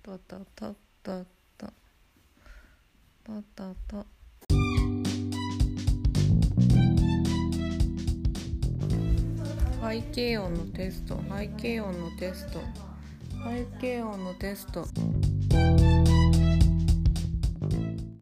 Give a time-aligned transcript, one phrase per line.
[0.00, 1.24] たたたたた
[1.58, 1.72] た。
[3.24, 4.06] た
[9.82, 11.20] 背景音のテスト。
[11.36, 12.60] 背景音のテスト。
[13.44, 14.86] 背景音のテスト。